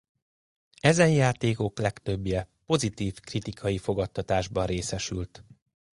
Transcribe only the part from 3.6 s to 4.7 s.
fogadtatásban